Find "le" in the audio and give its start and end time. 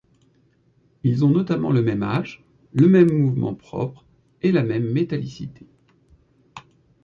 1.71-1.83, 2.73-2.87